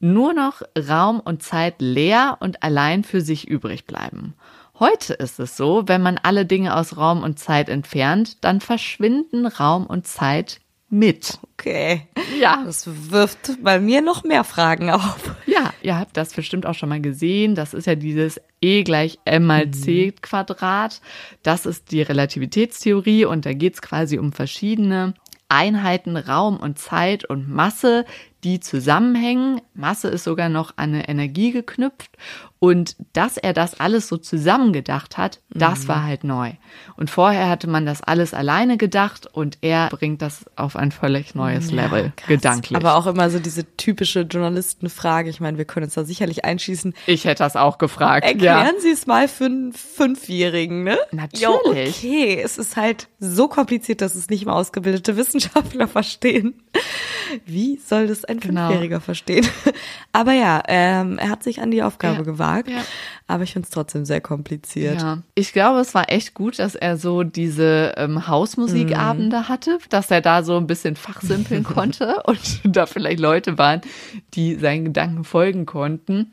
[0.00, 4.34] nur noch Raum und Zeit leer und allein für sich übrig bleiben.
[4.78, 9.46] Heute ist es so, wenn man alle Dinge aus Raum und Zeit entfernt, dann verschwinden
[9.46, 11.38] Raum und Zeit mit.
[11.54, 12.06] Okay.
[12.40, 12.62] Ja.
[12.64, 15.34] Das wirft bei mir noch mehr Fragen auf.
[15.46, 17.54] Ja, ihr habt das bestimmt auch schon mal gesehen.
[17.54, 21.00] Das ist ja dieses E gleich M mal C Quadrat.
[21.42, 25.14] Das ist die Relativitätstheorie und da geht's quasi um verschiedene
[25.48, 28.04] Einheiten Raum und Zeit und Masse,
[28.44, 29.60] die zusammenhängen.
[29.74, 32.16] Masse ist sogar noch an eine Energie geknüpft.
[32.60, 36.52] Und dass er das alles so zusammengedacht hat, das war halt neu.
[36.96, 41.36] Und vorher hatte man das alles alleine gedacht und er bringt das auf ein völlig
[41.36, 42.26] neues Level, krass.
[42.26, 42.76] gedanklich.
[42.76, 45.30] Aber auch immer so diese typische Journalistenfrage.
[45.30, 46.94] Ich meine, wir können uns da sicherlich einschießen.
[47.06, 48.26] ich hätte das auch gefragt.
[48.26, 50.98] Erklären Sie es mal für einen Fünfjährigen, ne?
[51.12, 51.40] Natürlich.
[51.40, 56.60] Jo, okay, es ist halt so kompliziert, dass es nicht mal ausgebildete Wissenschaftler verstehen.
[57.46, 58.66] Wie soll das ein Genau.
[58.68, 59.46] Fünfjähriger verstehen?
[60.12, 62.68] Aber ja, ähm, er hat sich an die Aufgabe Ja, gewagt.
[62.68, 62.80] ja.
[63.26, 65.00] Aber ich finde es trotzdem sehr kompliziert.
[65.00, 70.10] Ja, ich glaube, es war echt gut, dass er so diese ähm, Hausmusikabende hatte, dass
[70.10, 73.80] er da so ein bisschen fachsimpeln konnte und da vielleicht Leute waren,
[74.34, 76.32] die seinen Gedanken folgen konnten.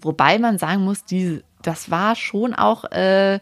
[0.00, 3.38] Wobei man sagen muss, die, das war schon auch äh,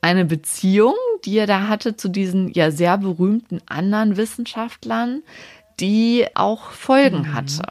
[0.00, 5.22] eine Beziehung, die er da hatte zu diesen ja sehr berühmten anderen Wissenschaftlern,
[5.82, 7.62] die auch Folgen hatte.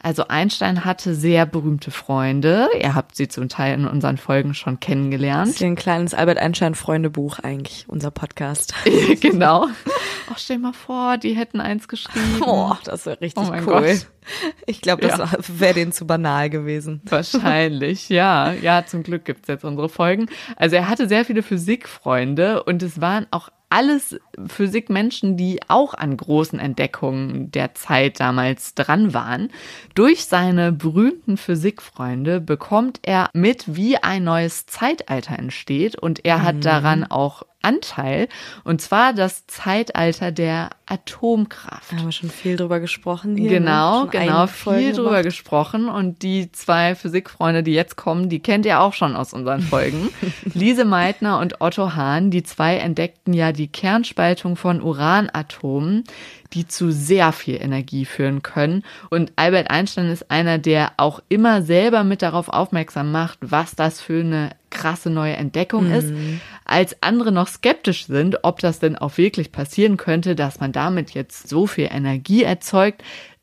[0.00, 2.68] Also Einstein hatte sehr berühmte Freunde.
[2.80, 5.48] Ihr habt sie zum Teil in unseren Folgen schon Das kennengelernt.
[5.50, 8.74] ist ja ein kleines Albert Einstein Freundebuch eigentlich, unser Podcast.
[9.20, 9.66] genau.
[10.30, 12.42] Oh, stell mal vor, die hätten eins geschrieben.
[12.44, 13.80] Oh, das wäre richtig Oh mein cool.
[13.80, 14.06] Gott.
[14.66, 15.30] Ich glaube, das Ja.
[15.58, 17.00] wäre denen zu banal gewesen.
[17.08, 18.52] Wahrscheinlich, ja.
[18.52, 20.26] Ja, zum Glück gibt's jetzt unsere Folgen.
[20.56, 26.16] Also er hatte sehr viele Physikfreunde und es waren auch alles Physikmenschen, die auch an
[26.16, 29.50] großen Entdeckungen der Zeit damals dran waren.
[29.94, 36.64] Durch seine berühmten Physikfreunde bekommt er mit, wie ein neues Zeitalter entsteht und er hat
[36.64, 38.28] daran auch Anteil.
[38.64, 41.92] Und zwar das Zeitalter der Atomkraft.
[41.92, 43.36] Da haben wir schon viel drüber gesprochen.
[43.36, 44.10] Hier, genau, ne?
[44.10, 45.24] genau, viel drüber gemacht.
[45.24, 45.88] gesprochen.
[45.88, 50.08] Und die zwei Physikfreunde, die jetzt kommen, die kennt ihr auch schon aus unseren Folgen.
[50.54, 56.04] Lise Meitner und Otto Hahn, die zwei entdeckten ja die Kernspaltung von Uranatomen
[56.52, 58.82] die zu sehr viel Energie führen können.
[59.10, 64.00] Und Albert Einstein ist einer, der auch immer selber mit darauf aufmerksam macht, was das
[64.00, 65.94] für eine krasse neue Entdeckung mhm.
[65.94, 66.12] ist,
[66.64, 71.10] als andere noch skeptisch sind, ob das denn auch wirklich passieren könnte, dass man damit
[71.10, 73.02] jetzt so viel Energie erzeugt,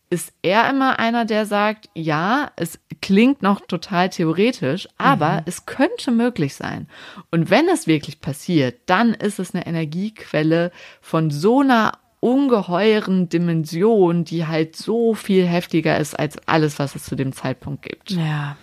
[0.09, 5.41] ist er immer einer, der sagt, ja, es klingt noch total theoretisch, aber mhm.
[5.45, 6.87] es könnte möglich sein.
[7.31, 14.23] Und wenn es wirklich passiert, dann ist es eine Energiequelle von so einer ungeheuren Dimension,
[14.23, 18.11] die halt so viel heftiger ist als alles, was es zu dem Zeitpunkt gibt.
[18.11, 18.57] Ja.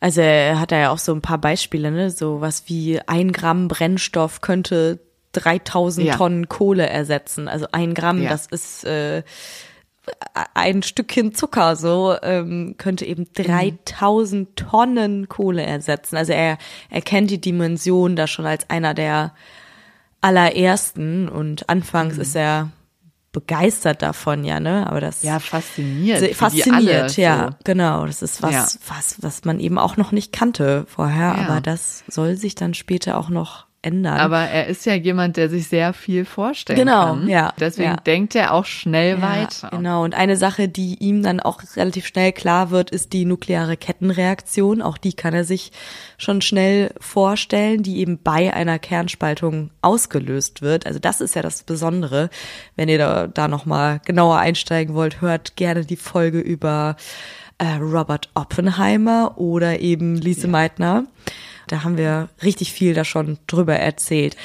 [0.00, 2.10] Also er hat ja auch so ein paar Beispiele, ne?
[2.10, 5.00] So was wie ein Gramm Brennstoff könnte
[5.32, 6.16] 3000 ja.
[6.16, 7.48] Tonnen Kohle ersetzen.
[7.48, 8.30] Also ein Gramm, ja.
[8.30, 9.22] das ist äh,
[10.54, 14.54] ein Stückchen Zucker, so ähm, könnte eben 3000 mhm.
[14.54, 16.16] Tonnen Kohle ersetzen.
[16.16, 16.58] Also er,
[16.90, 19.34] er kennt die Dimension da schon als einer der
[20.26, 22.22] allerersten und anfangs mhm.
[22.22, 22.70] ist er
[23.30, 24.86] begeistert davon, ja, ne?
[24.88, 27.56] Aber das ja fasziniert, fasziniert, alle, ja, so.
[27.64, 28.06] genau.
[28.06, 28.66] Das ist was, ja.
[28.88, 31.46] was, was man eben auch noch nicht kannte vorher, ja.
[31.46, 34.18] aber das soll sich dann später auch noch ändern.
[34.18, 37.20] Aber er ist ja jemand, der sich sehr viel vorstellen genau, kann.
[37.20, 37.54] Genau, ja.
[37.58, 37.96] Deswegen ja.
[37.96, 39.70] denkt er auch schnell ja, weiter.
[39.70, 40.02] Genau.
[40.02, 44.82] Und eine Sache, die ihm dann auch relativ schnell klar wird, ist die nukleare Kettenreaktion.
[44.82, 45.70] Auch die kann er sich
[46.18, 50.86] schon schnell vorstellen, die eben bei einer Kernspaltung ausgelöst wird.
[50.86, 52.28] Also das ist ja das Besondere.
[52.74, 56.96] Wenn ihr da, da nochmal genauer einsteigen wollt, hört gerne die Folge über
[57.58, 60.48] äh, Robert Oppenheimer oder eben Lise ja.
[60.48, 61.04] Meitner.
[61.68, 64.36] Da haben wir richtig viel da schon drüber erzählt.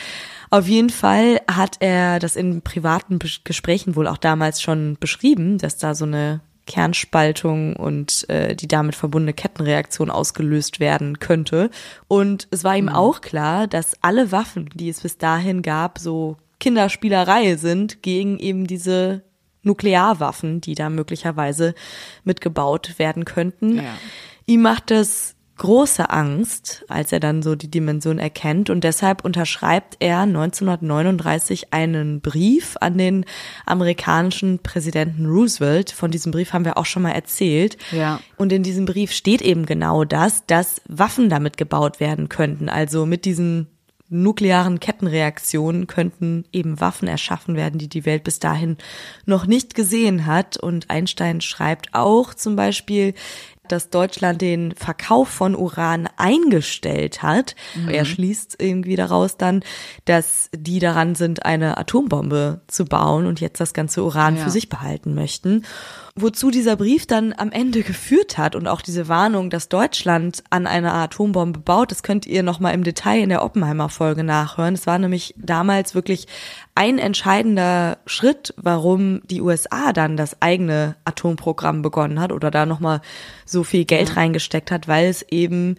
[0.50, 5.78] Auf jeden Fall hat er das in privaten Gesprächen wohl auch damals schon beschrieben, dass
[5.78, 11.70] da so eine Kernspaltung und äh, die damit verbundene Kettenreaktion ausgelöst werden könnte.
[12.08, 12.96] Und es war ihm mhm.
[12.96, 18.68] auch klar, dass alle Waffen, die es bis dahin gab, so Kinderspielerei sind gegen eben
[18.68, 19.24] diese
[19.64, 21.76] Nuklearwaffen, die da möglicherweise
[22.24, 23.78] mitgebaut werden könnten.
[23.78, 23.98] Ja.
[24.46, 29.96] Ihm macht das große Angst, als er dann so die Dimension erkennt und deshalb unterschreibt
[30.00, 33.26] er 1939 einen Brief an den
[33.68, 35.92] amerikanischen Präsidenten Roosevelt.
[35.92, 37.78] Von diesem Brief haben wir auch schon mal erzählt.
[37.92, 38.20] Ja.
[38.38, 42.68] Und in diesem Brief steht eben genau das, dass Waffen damit gebaut werden könnten.
[42.68, 43.68] Also mit diesen
[44.12, 48.78] nuklearen Kettenreaktionen könnten eben Waffen erschaffen werden, die die Welt bis dahin
[49.26, 50.58] noch nicht gesehen hat.
[50.58, 53.14] Und Einstein schreibt auch zum Beispiel,
[53.72, 57.56] dass Deutschland den Verkauf von Uran eingestellt hat.
[57.76, 57.90] Mhm.
[57.90, 59.64] Er schließt irgendwie daraus dann,
[60.06, 64.44] dass die daran sind, eine Atombombe zu bauen und jetzt das ganze Uran ja.
[64.44, 65.66] für sich behalten möchten.
[66.16, 70.68] Wozu dieser Brief dann am Ende geführt hat und auch diese Warnung, dass Deutschland an
[70.68, 74.74] einer Atombombe baut, das könnt ihr nochmal im Detail in der Oppenheimer Folge nachhören.
[74.74, 76.28] Es war nämlich damals wirklich
[76.76, 83.00] ein entscheidender Schritt, warum die USA dann das eigene Atomprogramm begonnen hat oder da nochmal
[83.46, 85.76] so viel Geld reingesteckt hat, weil es eben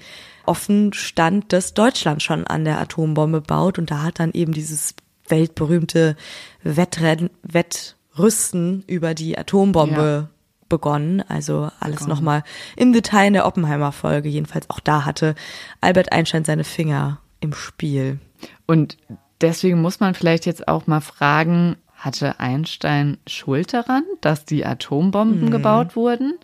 [0.46, 4.94] offen stand, dass Deutschland schon an der Atombombe baut und da hat dann eben dieses
[5.28, 6.16] weltberühmte
[6.62, 10.30] Wettrennen, Wett Rüsten über die Atombombe ja.
[10.68, 11.22] begonnen.
[11.28, 12.42] Also alles nochmal
[12.76, 14.28] im Detail in der Oppenheimer-Folge.
[14.28, 15.34] Jedenfalls auch da hatte
[15.80, 18.18] Albert Einstein seine Finger im Spiel.
[18.66, 18.96] Und
[19.40, 25.46] deswegen muss man vielleicht jetzt auch mal fragen, hatte Einstein Schuld daran, dass die Atombomben
[25.46, 25.50] mhm.
[25.50, 26.38] gebaut wurden?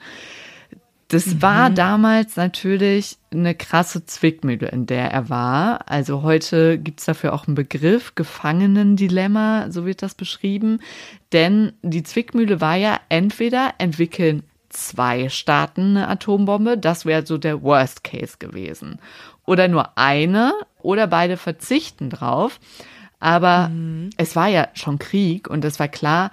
[1.08, 1.42] Das mhm.
[1.42, 5.90] war damals natürlich eine krasse Zwickmühle, in der er war.
[5.90, 10.80] Also heute gibt's dafür auch einen Begriff, Gefangenendilemma, so wird das beschrieben.
[11.32, 17.62] Denn die Zwickmühle war ja entweder entwickeln zwei Staaten eine Atombombe, das wäre so der
[17.62, 18.98] Worst Case gewesen.
[19.46, 22.60] Oder nur eine oder beide verzichten drauf.
[23.18, 24.10] Aber mhm.
[24.18, 26.30] es war ja schon Krieg und es war klar,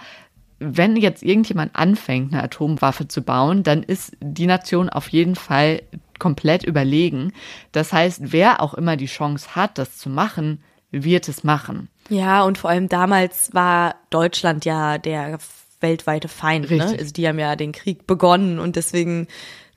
[0.59, 5.81] wenn jetzt irgendjemand anfängt, eine Atomwaffe zu bauen, dann ist die Nation auf jeden Fall
[6.17, 7.33] komplett überlegen.
[7.71, 11.89] Das heißt, wer auch immer die Chance hat, das zu machen, wird es machen.
[12.09, 15.39] Ja, und vor allem damals war Deutschland ja der
[15.81, 16.71] weltweite Feind.
[16.71, 16.83] Ne?
[16.83, 19.27] Also die haben ja den Krieg begonnen und deswegen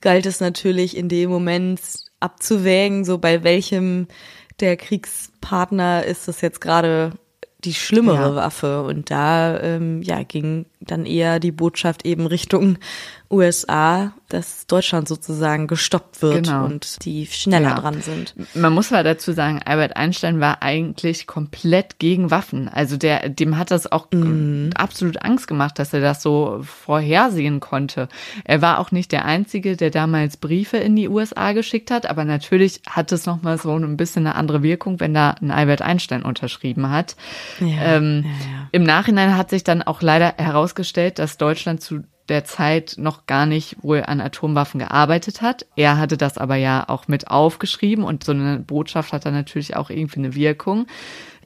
[0.00, 1.80] galt es natürlich in dem Moment
[2.20, 4.06] abzuwägen, so bei welchem
[4.60, 7.12] der Kriegspartner ist das jetzt gerade
[7.64, 8.34] die schlimmere ja.
[8.34, 8.82] Waffe.
[8.82, 12.78] Und da ähm, ja, ging dann eher die Botschaft eben Richtung
[13.30, 16.64] USA, dass Deutschland sozusagen gestoppt wird Genau.
[16.64, 17.80] und die schneller Ja.
[17.80, 18.34] dran sind.
[18.54, 22.68] Man muss mal dazu sagen, Albert Einstein war eigentlich komplett gegen Waffen.
[22.68, 24.06] Also der, dem hat das auch
[24.74, 28.08] absolut Angst gemacht, dass er das so vorhersehen konnte.
[28.44, 32.24] Er war auch nicht der Einzige, der damals Briefe in die USA geschickt hat, aber
[32.24, 36.22] natürlich hat es nochmal so ein bisschen eine andere Wirkung, wenn da ein Albert Einstein
[36.22, 37.14] unterschrieben hat.
[37.60, 38.68] Ja, ähm, ja.
[38.72, 43.46] Im Nachhinein hat sich dann auch leider herausgestellt, dass Deutschland zu der Zeit noch gar
[43.46, 45.64] nicht wohl an Atomwaffen gearbeitet hat.
[45.76, 49.76] Er hatte das aber ja auch mit aufgeschrieben und so eine Botschaft hat dann natürlich
[49.76, 50.86] auch irgendwie eine Wirkung.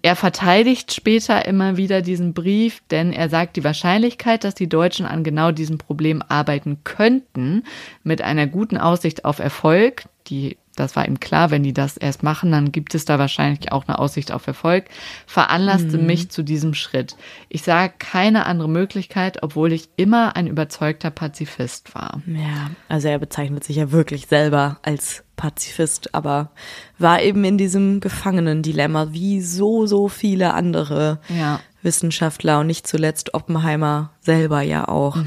[0.04, 5.06] Er verteidigt später immer wieder diesen Brief, denn er sagt, die Wahrscheinlichkeit, dass die Deutschen
[5.06, 7.62] an genau diesem Problem arbeiten könnten,
[8.02, 12.22] mit einer guten Aussicht auf Erfolg, die das war ihm klar, wenn die das erst
[12.22, 14.87] machen, dann gibt es da wahrscheinlich auch eine Aussicht auf Erfolg,
[15.26, 17.16] veranlasste mich zu diesem Schritt.
[17.48, 22.22] Ich sah keine andere Möglichkeit, obwohl ich immer ein überzeugter Pazifist war.
[22.26, 26.52] Ja, also er bezeichnet sich ja wirklich selber als Pazifist, aber
[26.98, 31.61] war eben in diesem Gefangenen-Dilemma wie so, so viele andere Ja.
[31.82, 35.18] Wissenschaftler und nicht zuletzt Oppenheimer selber ja auch.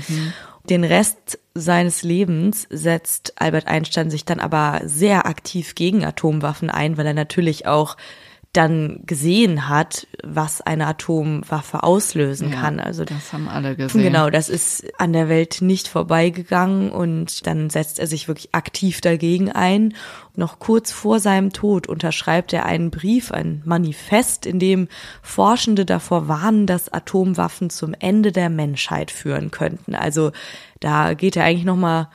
[0.69, 6.97] Den Rest seines Lebens setzt Albert Einstein sich dann aber sehr aktiv gegen Atomwaffen ein,
[6.97, 7.95] weil er natürlich auch
[8.55, 12.79] dann gesehen hat, was eine Atomwaffe auslösen Ja, kann.
[12.79, 14.03] Also das haben alle gesehen.
[14.03, 19.01] Genau, das ist an der Welt nicht vorbeigegangen und dann setzt er sich wirklich aktiv
[19.01, 19.93] dagegen ein.
[20.35, 24.87] Noch kurz vor seinem Tod unterschreibt er einen Brief, ein Manifest, in dem
[25.21, 29.95] Forschende davor warnen, dass Atomwaffen zum Ende der Menschheit führen könnten.
[29.95, 30.31] Also
[30.79, 32.09] da geht er eigentlich noch mal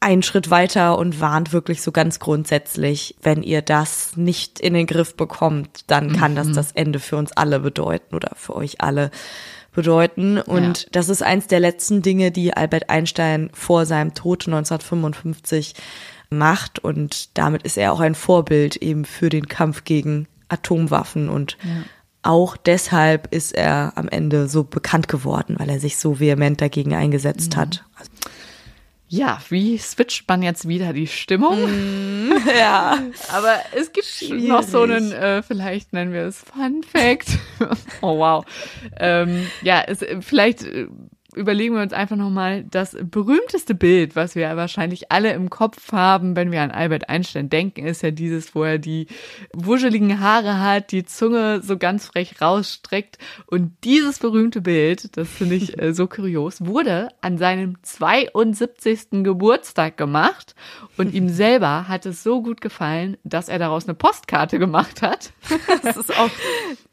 [0.00, 4.86] einen Schritt weiter und warnt wirklich so ganz grundsätzlich, wenn ihr das nicht in den
[4.86, 9.10] Griff bekommt, dann kann das das Ende für uns alle bedeuten oder für euch alle
[9.72, 10.38] bedeuten.
[10.38, 10.88] Und Ja.
[10.92, 15.74] das ist eins der letzten Dinge, die Albert Einstein vor seinem Tod 1955
[16.30, 16.78] macht.
[16.78, 21.28] Und damit ist er auch ein Vorbild eben für den Kampf gegen Atomwaffen.
[21.28, 21.58] Und
[22.22, 26.94] auch deshalb ist er am Ende so bekannt geworden, weil er sich so vehement dagegen
[26.94, 27.84] eingesetzt hat.
[29.12, 31.58] Ja, wie switcht man jetzt wieder die Stimmung?
[32.56, 32.96] Ja.
[33.32, 37.38] Aber es gibt noch so einen, äh, vielleicht nennen wir es Fun Fact.
[38.02, 38.44] oh wow.
[38.98, 40.86] Ähm, ja, es, vielleicht äh,
[41.34, 46.36] überlegen wir uns einfach nochmal das berühmteste Bild, was wir wahrscheinlich alle im Kopf haben,
[46.36, 49.06] wenn wir an Albert Einstein denken, ist ja dieses, wo er die
[49.52, 53.18] wuscheligen Haare hat, die Zunge so ganz frech rausstreckt.
[53.46, 59.22] Und dieses berühmte Bild, das finde ich äh, so kurios, wurde an seinem 72.
[59.22, 60.54] Geburtstag gemacht
[60.96, 65.32] und ihm selber hat es so gut gefallen, dass er daraus eine Postkarte gemacht hat.
[65.82, 66.30] Das ist auch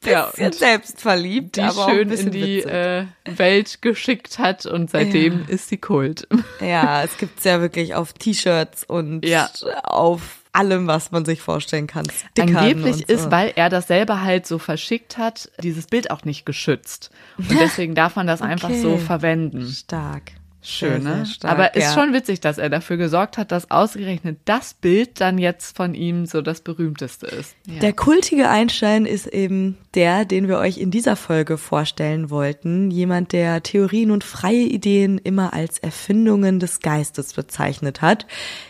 [0.06, 5.70] ein Ja, selbstverliebt, die aber schön in die äh, Welt geschickt hat und seitdem ist
[5.70, 6.28] sie Kult.
[6.62, 9.50] Ja, es gibt's ja wirklich auf T-Shirts und Ja.
[9.84, 12.08] auf allem, was man sich vorstellen kann.
[12.32, 13.14] Stickern Angeblich so.
[13.14, 17.12] ist, weil er das selber halt so verschickt hat, dieses Bild auch nicht geschützt.
[17.38, 19.04] Und deswegen darf man das einfach so Okay.
[19.06, 19.68] verwenden.
[19.68, 20.32] stark.
[20.70, 21.16] Schön, Sehr, ne?
[21.18, 21.94] sehr stark, Aber ist ja.
[21.94, 26.26] schon witzig, dass er dafür gesorgt hat, dass ausgerechnet das Bild dann jetzt von ihm
[26.26, 27.56] so das berühmteste ist.
[27.66, 27.80] Ja.
[27.80, 32.92] Der kultige Einstein ist eben der, den wir euch in dieser Folge vorstellen wollten.
[32.92, 38.28] Jemand, der Theorien und freie Ideen immer als Erfindungen des Geistes bezeichnet hat.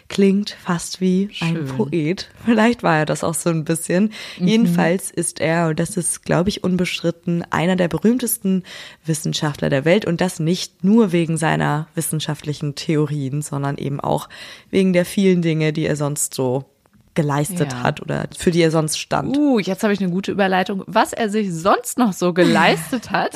[0.08, 1.66] Klingt fast wie ein Schön.
[1.66, 2.30] Poet.
[2.46, 4.14] Vielleicht war er das auch so ein bisschen.
[4.38, 8.64] Jedenfalls ist er, und das ist, glaube ich, unbestritten, einer der berühmtesten
[9.04, 10.06] Wissenschaftler der Welt.
[10.06, 14.30] Und das nicht nur wegen seiner wissenschaftlichen Theorien, sondern eben auch
[14.70, 16.66] wegen der vielen Dinge, die er sonst so
[17.14, 17.84] geleistet Ja.
[17.84, 19.36] hat oder für die er sonst stand.
[19.36, 20.84] Uh, jetzt habe ich eine gute Überleitung.
[20.86, 23.32] Was er sich sonst noch so geleistet hat,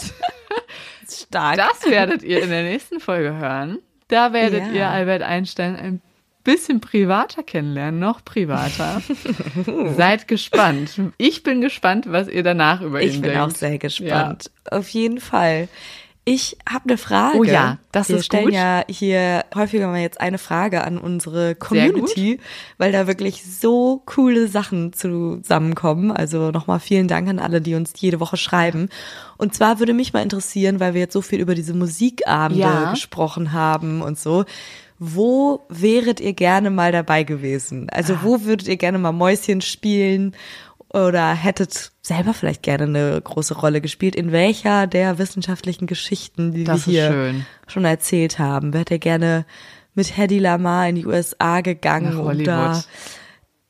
[1.09, 1.57] Stark.
[1.57, 3.79] das werdet ihr in der nächsten Folge hören.
[4.07, 4.71] Da werdet Ja.
[4.73, 6.01] ihr Albert Einstein ein
[6.43, 9.01] bisschen privater kennenlernen, noch privater.
[9.97, 10.99] Seid gespannt.
[11.17, 13.39] Ich bin gespannt, was ihr danach über ihn ich bin denkt.
[13.39, 14.51] auch sehr gespannt.
[14.69, 15.67] Auf jeden Fall.
[16.23, 17.37] Ich habe eine Frage.
[17.39, 18.53] Oh ja, das Wir ist stellen gut.
[18.53, 22.39] ja hier häufiger mal jetzt eine Frage an unsere Community,
[22.77, 26.11] weil da wirklich so coole Sachen zusammenkommen.
[26.11, 28.89] Also nochmal vielen Dank an alle, die uns jede Woche schreiben.
[29.37, 32.91] Und zwar würde mich mal interessieren, weil wir jetzt so viel über diese Musikabende Ja.
[32.91, 34.45] gesprochen haben und so.
[34.99, 37.89] Wo wäret ihr gerne mal dabei gewesen?
[37.89, 38.19] Also Ah.
[38.21, 40.35] wo würdet ihr gerne mal Mäuschen spielen
[40.93, 44.15] oder hättet selber vielleicht gerne eine große Rolle gespielt?
[44.15, 47.45] In welcher der wissenschaftlichen Geschichten, die Das wir hier schön.
[47.67, 48.73] schon erzählt haben?
[48.73, 49.45] Wärt ihr gerne
[49.93, 52.81] mit Hedy Lamar in die USA gegangen, um da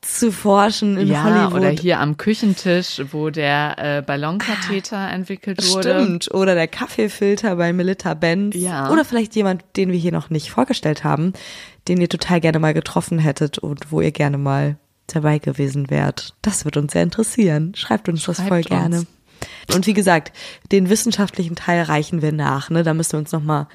[0.02, 1.60] zu forschen in ja, Hollywood.
[1.60, 5.94] oder hier am Küchentisch, wo der äh, Ballonkatheter entwickelt wurde.
[5.94, 6.34] Stimmt.
[6.34, 8.56] Oder der Kaffeefilter bei Melita Benz.
[8.56, 8.90] Ja.
[8.90, 11.34] Oder vielleicht jemand, den wir hier noch nicht vorgestellt haben,
[11.86, 16.34] den ihr total gerne mal getroffen hättet und wo ihr gerne mal dabei gewesen wärt.
[16.42, 17.74] Das wird uns sehr interessieren.
[17.74, 18.66] Schreibt uns das Schreibt voll uns.
[18.68, 19.06] gerne.
[19.74, 20.32] Und wie gesagt,
[20.70, 22.70] den wissenschaftlichen Teil reichen wir nach.
[22.70, 22.82] Ne?
[22.84, 23.68] Da müssen wir uns noch mal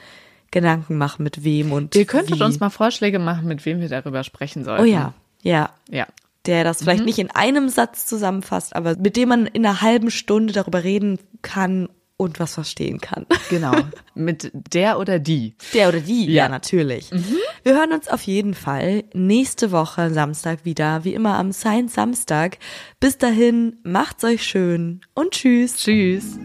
[0.52, 2.44] Gedanken machen, mit wem und Ihr könntet wie.
[2.44, 4.84] uns mal Vorschläge machen, mit wem wir darüber sprechen sollten.
[4.84, 5.72] Oh ja, ja.
[5.90, 6.08] Ja.
[6.46, 6.84] Der das Mhm.
[6.86, 10.86] vielleicht nicht in einem Satz zusammenfasst, aber mit dem man in einer halben Stunde darüber
[10.86, 13.26] reden kann und was verstehen kann.
[13.50, 13.74] Genau.
[14.16, 15.56] mit der oder die.
[15.74, 16.50] Der oder die, ja, Ja.
[16.50, 17.12] natürlich.
[17.64, 22.58] Wir hören uns auf jeden Fall nächste Woche Samstag wieder, wie immer am Science Samstag.
[23.00, 25.78] Bis dahin, macht's euch schön und tschüss.
[25.78, 26.40] Tschüss.